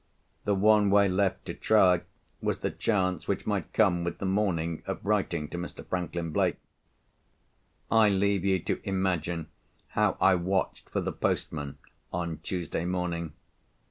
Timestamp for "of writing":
4.87-5.47